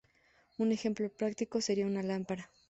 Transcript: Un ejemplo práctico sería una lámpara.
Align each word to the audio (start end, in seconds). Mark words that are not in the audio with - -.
Un 0.57 0.71
ejemplo 0.71 1.09
práctico 1.11 1.61
sería 1.61 1.85
una 1.85 2.01
lámpara. 2.01 2.49